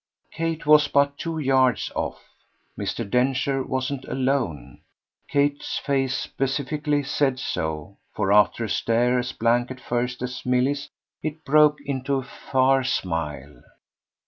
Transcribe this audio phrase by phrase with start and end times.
[0.31, 2.23] Kate was but two yards off
[2.75, 3.07] Mr.
[3.07, 4.81] Densher wasn't alone.
[5.27, 10.89] Kate's face specifically said so, for after a stare as blank at first as Milly's
[11.21, 13.61] it broke into a far smile.